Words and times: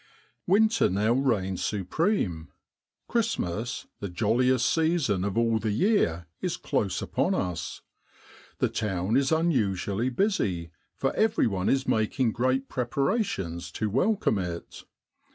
Winter 0.47 0.89
now 0.89 1.13
reigns 1.13 1.63
supreme. 1.63 2.47
Christmas, 3.07 3.85
the 3.99 4.09
jolliest 4.09 4.65
season 4.67 5.23
of 5.23 5.37
all 5.37 5.59
the 5.59 5.69
year, 5.73 6.25
is 6.41 6.57
close 6.57 7.03
upon 7.03 7.35
us. 7.35 7.81
The 8.57 8.67
town 8.69 9.15
is 9.15 9.31
unusually 9.31 10.09
busy, 10.09 10.71
for 10.95 11.13
everyone 11.15 11.69
is 11.69 11.87
making 11.87 12.31
great 12.31 12.67
preparations 12.67 13.69
to 13.73 13.91
welcome 13.91 14.39
it. 14.39 14.85